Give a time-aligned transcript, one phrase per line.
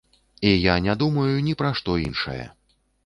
[0.41, 2.39] І я не думаю ні пра што іншае.